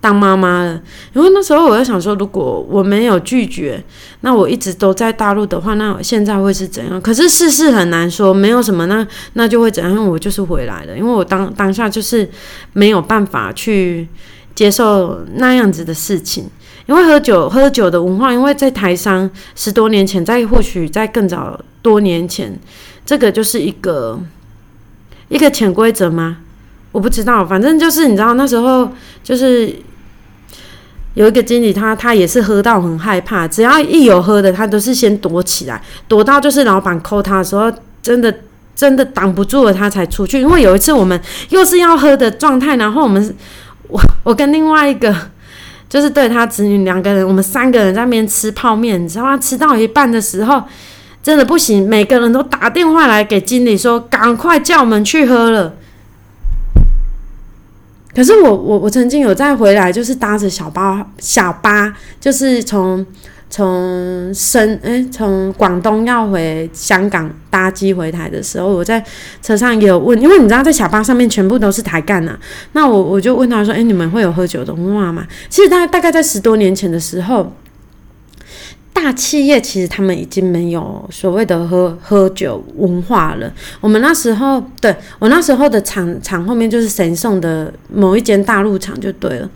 [0.00, 0.80] 当妈妈了。
[1.14, 3.82] 因为那时候我在想说，如果我没有拒绝，
[4.20, 7.00] 那我一直都在大陆的话，那现在会是怎样？
[7.00, 10.06] 可是世事很难说，没有什么，那那就会怎样？
[10.06, 12.28] 我就是回来了，因为我当当下就是
[12.72, 14.06] 没有办法去
[14.54, 16.48] 接受那样子的事情。
[16.86, 22.56] 因为喝酒，喝酒的文化，因为在台商十多年前，在或许在更早多年前，
[23.04, 24.20] 这个就是一个
[25.28, 26.36] 一个潜规则吗？
[26.92, 28.88] 我不知道，反正就是你知道那时候
[29.24, 29.74] 就是
[31.14, 38.32] 有一个经理，他他也是喝到很害怕，只要一有喝的，他都是先躲起来，躲到就是老板扣他的时候，真的
[38.76, 40.40] 真的挡不住了，他才出去。
[40.40, 43.36] 因为有一次我们又是要喝的状态，然后我们
[43.88, 45.12] 我我跟另外一个。
[45.88, 49.38] 就是对他子女两个人，我们三个人在那边吃泡面，你知道吗？
[49.38, 50.62] 吃到一半的时候，
[51.22, 55.74] 真的不行，每个人都打电话来给经理说，赶快叫我们去喝了。
[58.14, 63.06] 可是我我我曾经有再回来，就是搭着小巴小巴，就是从。
[63.48, 69.02] 从深诶，从广东要回香港搭机回台的时候，我在
[69.40, 72.36] 车上也有问，因为你知道在小巴上面全部都是台干呐，
[72.72, 77.52] 那我我就问他说：“诶，你们会有喝酒的文化吗？”其实大大概在十多年前的时候，
[78.92, 83.50] 大企业其实他们已经没有所谓的喝喝酒文化了。
[83.80, 89.48] 我们那时候，对我那时候的厂厂后面就是神送的某一间大陆厂就对了。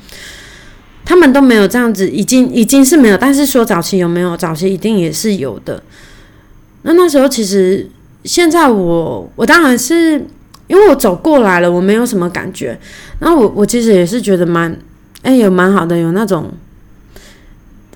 [1.04, 4.36] 他们都没有这样子，已经已经是没有，但是说早期有没有？
[4.36, 5.82] 早期一定也是有的。
[6.82, 7.88] 那那时候其实，
[8.24, 10.12] 现在我我当然是
[10.68, 12.78] 因为我走过来了，我没有什么感觉。
[13.18, 14.74] 然后我我其实也是觉得蛮
[15.22, 16.50] 哎，有蛮好的，有那种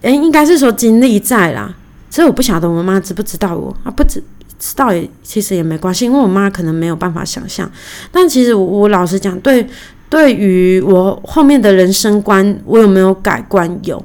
[0.03, 1.75] 哎，应该是说经历在啦。
[2.11, 4.23] 所以我不晓得我妈知不知道我啊，不知
[4.59, 7.71] 知道也其实也没关系，因为我妈可能没有办法想象。
[8.11, 9.67] 但其实我我老实讲，对。
[10.09, 13.69] 对于我后面的人生观，我有没有改观？
[13.83, 14.05] 有，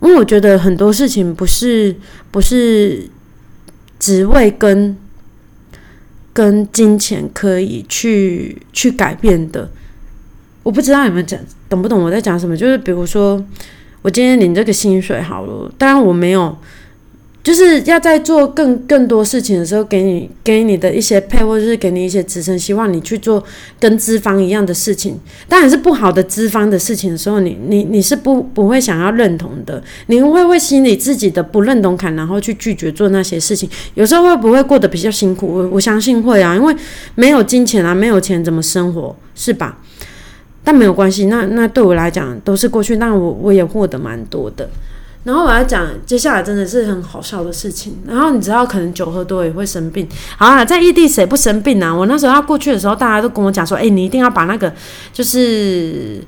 [0.00, 1.94] 因为我觉得很多事情不是
[2.30, 3.08] 不是
[3.98, 4.96] 职位跟
[6.32, 9.70] 跟金钱可以去去改变的。
[10.62, 12.56] 我不知道你们讲懂不懂我在讲什么？
[12.56, 13.44] 就是比如说，
[14.02, 16.56] 我今天领这个薪水好了，当然我没有。
[17.42, 23.42] 就是要在做更更多事情的时候，给你给你的一些配，或者是给你一些支撑，希望你去做
[23.80, 25.18] 跟资方一样的事情。
[25.48, 33.68] 当然是不好的资方的事情的时候，你你你是不不会想要认同的，你会会心里自己的不认同感，然后去拒绝做那些事情。
[33.94, 35.46] 有时候会不会过得比较辛苦？
[35.46, 36.72] 我我相信会啊，因为
[37.16, 39.78] 没有金钱啊，没有钱怎么生活是吧？
[40.62, 44.70] 但没有关系，那那对我来讲都是过去，那我我也获得蛮多的。
[45.24, 47.96] 然后我要讲接下来真的是很好笑的事情。
[48.06, 50.08] 然后你知道，可能酒喝多也会生病。
[50.36, 51.94] 好啊，在异地谁不生病啊？
[51.94, 54.72] 我那时候要过去的时候，大家都跟我讲说：“哎，你一定要把那个
[55.12, 56.20] 就是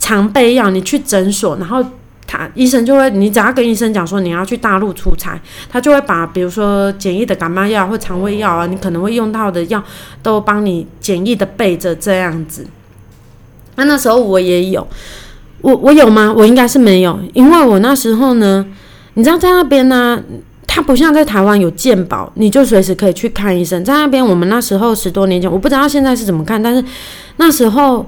[0.00, 1.84] 常备药，你去诊所，然后
[2.26, 9.80] 他医生就会，你只要跟医生讲说你要去大陆出差，他就会把比如说简易的感冒药或肠胃药啊，你可能会用到的药
[10.24, 12.66] 都帮你简易的备着这样子。
[13.76, 14.84] 那那时候我也有。”
[15.62, 16.32] 我我有吗？
[16.36, 18.64] 我应该是没有，因为我那时候呢，
[19.14, 20.22] 你知道在那边呢，
[20.66, 23.84] 它不像在台湾有健保，你就随时可以去看医生。
[23.84, 26.84] 在那边，我们那时候十多年前，我不知道现在是怎么看，但是
[27.36, 28.04] 那时候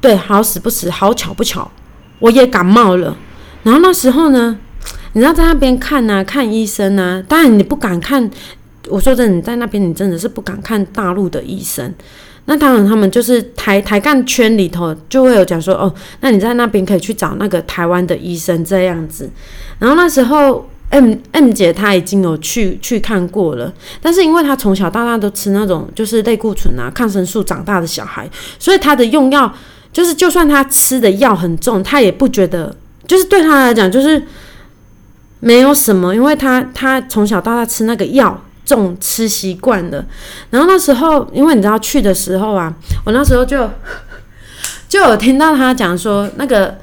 [0.00, 1.70] 对，好死不死，好巧不巧，
[2.18, 3.16] 我也感冒了。
[3.62, 4.56] 然后那时候呢，
[5.12, 8.30] 你知道在那边看呢，看医生呢，当然你不敢看。
[8.88, 11.92] 我说真的，你在那边你真的是不敢看大陆的医生。
[12.46, 19.28] 那当然，他们就是台台干圈里头就会有讲说，哦，那你在那边可以去找那个台湾的医生这样子。
[19.78, 29.52] 然后那时候，M M 姐她已经有去去看过了，但是因为她从小到大都吃那种就是类固醇啊、抗生素长大的小孩，所以她的用药
[29.92, 32.74] 就是就算她吃的药很重，她也不觉得，
[33.06, 34.22] 就是对她来讲就是
[35.40, 40.04] 没有什么，因为他他从小到大吃那个药，重吃习惯了。
[40.50, 42.70] 然后那时候，因为你知道去的时候啊，
[43.06, 43.70] 我那时候就
[44.86, 46.76] 就有听到他讲说，那个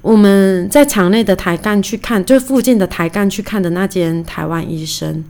[0.00, 5.22] 我们在场内的台干去看，就附近的台干去看的那间台湾医生，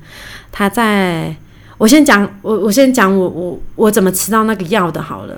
[0.52, 1.34] 他在。
[1.76, 5.36] 我先讲，我我先讲我我我怎么吃到那个药的，好了。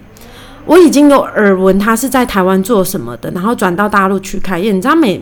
[0.67, 4.71] 我已经有耳闻他是在台湾做什么的，然后转到大陆去开业。
[4.71, 5.19] 你知道每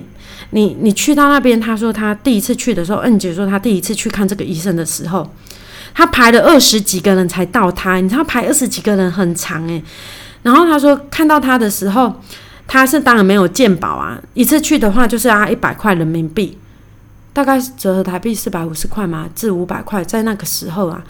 [0.50, 5.28] 你你去到那边，他说他第一次去的时候，恩姐说他第一次去看这个医生的时候，
[5.94, 7.96] 他排了二十几个人才到他。
[8.00, 9.82] 你知道排二十几个人很长诶。
[10.42, 12.20] 然后他说看到他的时候，
[12.66, 16.58] 他是当然没有鉴宝啊，一次去的话就是要一百块人民币。
[17.32, 21.02] 大概折合台币四百五十块嘛，至五百块，在那个时候啊，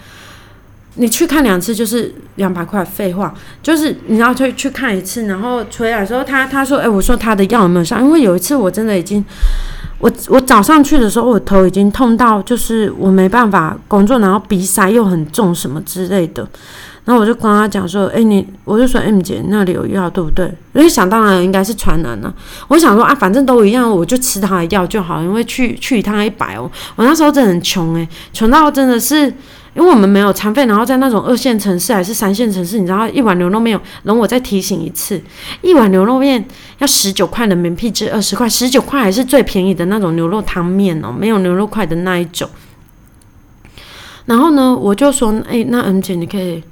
[0.95, 2.83] 你去看两次就是两百块。
[2.85, 8.01] 废话，就是你要去去看一次，然后回来说，他他说，哎，我说他的药有没有上？
[8.01, 9.23] 因为有一次我真的已经，
[9.99, 16.47] 我我早上去的时候，我头已经痛到就是我没办法工作，然后鼻塞又很重什么之类的。
[17.05, 20.45] 然后我就跟他讲说，哎，你，我就说 M 姐那里有药，对不对？
[20.73, 22.33] 因为想当然应该是传染了。
[22.67, 25.21] 我想说啊，反正都一样，我就吃他的药就好。
[25.21, 29.31] 因为去去一趟一百哦，我那时候真的很穷诶，穷到真的是，
[29.75, 35.21] 因为我们没有餐费，然后在那种二线城市还是三线城市，你知道一碗牛肉面，容我再提醒一次，
[35.61, 36.43] 一碗牛肉面
[36.79, 42.49] 要十九块人民币至二十块，十九块还是最便宜的那种牛肉汤面哦，没有牛肉块的那一种。
[44.25, 46.63] 然后呢，我就说，哎，那 M 姐你可以。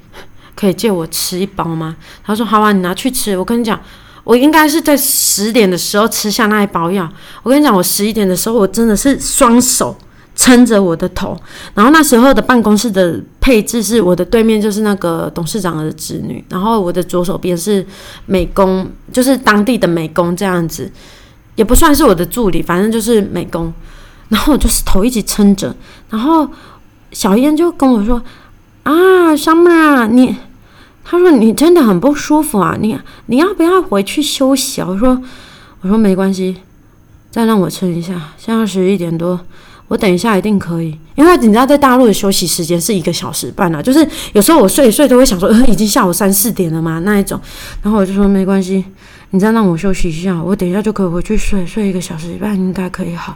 [0.55, 1.95] 可以借我吃一包吗？
[2.23, 3.35] 他说好啊，你拿去吃。
[3.35, 3.77] 我跟你讲，
[4.23, 7.11] 我应该是在十点的时候吃下那一包药。
[7.41, 9.97] 我跟你讲，我十一点的时候，我真的是双手
[10.43, 11.39] 撑着我的头。
[11.73, 17.85] 然后那时候的办公室的配置是我的对面就是那个董事长的侄女，然后我的左手边是
[18.25, 20.91] 美工，就是当地的美工这样子，
[21.55, 23.73] 也不算是我的助理，反正就是美工。
[24.29, 25.75] 然后我就是头一直撑着，
[26.09, 26.49] 然后
[27.11, 28.21] 小燕就跟我说。
[28.83, 30.35] 啊，Summer，你，
[31.05, 34.87] 他说你真的很不舒服啊，你你要不要回去休息啊？
[34.89, 35.21] 我说，
[35.79, 36.57] 我说没关系，
[37.31, 39.39] 再让我撑一下，现在十一点多，
[39.87, 47.39] 我等一下一定可以，因为你知道在大陆的休息时间是一个小时半啊，就是有时候我睡一睡都会想说，呃，已经下午三四点了嘛那一种，
[47.81, 48.83] 然后我就说没关系。
[49.31, 53.35] 你再让我休息一下，我等一下就可以回去睡，睡一个小时半应该可以好。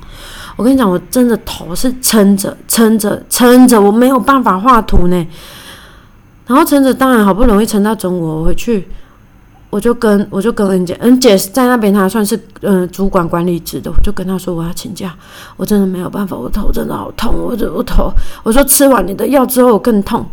[0.55, 5.27] 我跟你讲，我真的头是撑着撑着撑着，我没有办法画图呢。
[6.45, 8.87] 然后撑着，当然好不容易撑到中午，我回去
[9.69, 15.15] 我就跟我就跟恩姐，恩姐在那边，她算是嗯主管管理职的，我就跟她说我要请假，
[15.57, 18.11] 我真的没有办法，我头真的好痛，我我头，
[18.43, 20.25] 我说吃完你的药之后我更痛，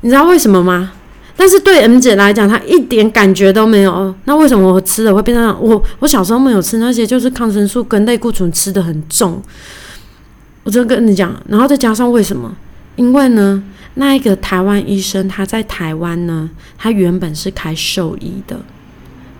[0.00, 0.92] 你知道为什么吗？
[1.36, 4.14] 但是对 M 姐来讲，她一点感觉都没有。
[4.24, 5.82] 那为什么我吃了会变成我？
[5.98, 9.42] 我小时候没有吃那些，就是抗生素跟类固醇吃的很重。
[10.62, 12.54] 我就跟你讲，然后再加上为什么？
[12.96, 13.60] 因为呢，
[13.94, 18.60] 那一个台湾医生他在台湾呢，他原本是开兽医的，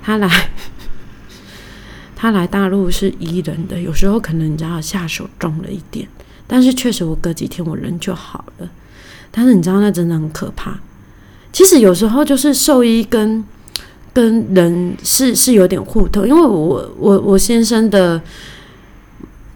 [0.03, 0.29] 他来
[2.15, 6.09] 他来大陆是医人的，有时候可能你知道下手重了一点，
[6.47, 8.69] 但是确实我隔几天我人就好了。
[9.31, 10.79] 但是你知道那真的很可怕。
[11.53, 13.45] 其实有时候就是兽医跟
[14.13, 18.23] 跟人是是有点互通，因为我我我先生的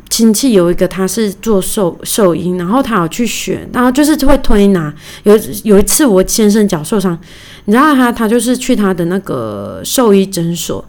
[0.09, 4.93] 亲戚有一个他是做兽兽医，然后他有去学，然后就是会推拿。
[5.25, 7.19] 有有一次我先生脚受伤，
[7.65, 10.85] 你知道他他就是去他的那个兽医诊所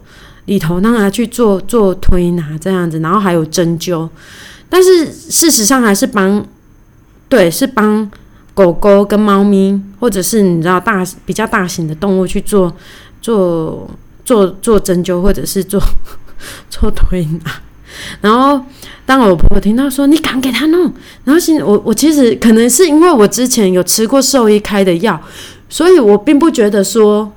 [0.46, 4.08] 里头让他去做做推拿这样子，然后还有针灸，
[4.68, 6.46] 但是事实上还是帮
[7.28, 8.10] 对是帮。
[8.52, 12.70] 狗狗跟猫咪，或者是你知道大比较大型的动物去做
[13.22, 13.88] 做
[14.22, 15.80] 做做针灸，或者是做
[16.68, 17.62] 做推拿。
[18.20, 18.64] 然后
[19.04, 20.92] 当我婆婆听到说你敢给他弄，
[21.24, 25.20] 然后现我我其实可能是因为我之前有吃过兽医开的药，
[25.68, 27.32] 所以我并不觉得说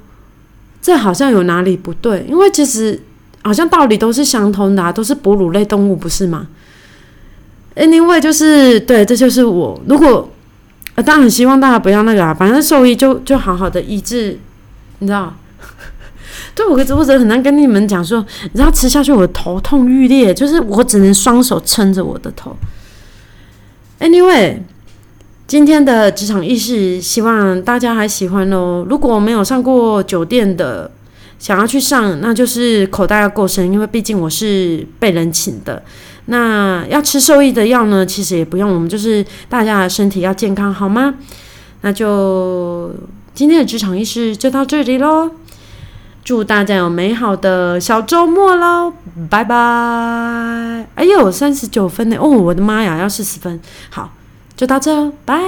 [0.82, 3.02] 这好像有哪里不对，因为其实
[3.44, 6.48] 好像道理都是相通的，啊都是哺乳类动物，不是吗
[7.76, 10.30] ？Anyway，就是对，这就是我如果。
[10.96, 14.38] 呃，当然希望大家不要那个啊，反正兽医就就好好的医治，
[15.00, 15.36] 你知道？
[16.56, 22.56] 对我直播者很难跟你们讲说，你知道吃下去我头痛欲裂，就是我只能双手撑着我的头。
[24.00, 24.60] Anyway，
[25.48, 28.86] 今天的职场意识，希望大家还喜欢哦。
[28.88, 30.92] 如果没有上过酒店的，
[31.40, 35.82] 想要去上，那就是口袋要够深，因为毕竟我是被人请的。
[36.26, 38.06] 那要吃受益的药呢？
[38.06, 41.16] 其实也不用，我们就是大家的身体要健康，好吗？
[41.82, 42.94] 那就
[43.34, 45.32] 今天的职场医师就到这里喽。
[46.24, 48.94] 祝大家有美好的小周末喽，
[49.30, 49.56] 拜拜！
[50.96, 53.60] 哎呦，三十九分呢，哦，我的妈呀，要四十分，
[53.90, 54.12] 好，
[54.56, 55.44] 就到这，拜。